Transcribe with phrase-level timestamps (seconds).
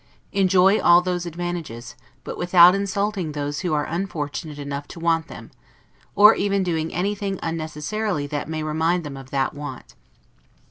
[0.31, 5.51] Enjoy all those advantages; but without insulting those who are unfortunate enough to want them,
[6.15, 9.93] or even doing anything unnecessarily that may remind them of that want.